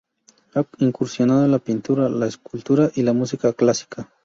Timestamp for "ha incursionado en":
0.55-1.51